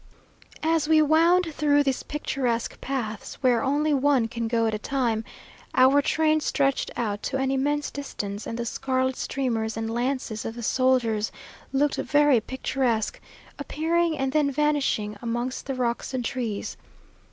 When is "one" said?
3.93-4.27